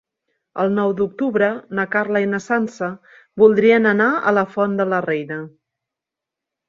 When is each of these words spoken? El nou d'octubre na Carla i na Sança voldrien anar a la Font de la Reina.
El 0.61 0.71
nou 0.77 0.93
d'octubre 1.01 1.49
na 1.79 1.85
Carla 1.95 2.21
i 2.25 2.29
na 2.31 2.39
Sança 2.45 2.89
voldrien 3.43 3.89
anar 3.93 4.09
a 4.17 4.35
la 4.39 4.45
Font 4.55 4.75
de 4.81 4.89
la 4.95 5.03
Reina. 5.11 5.39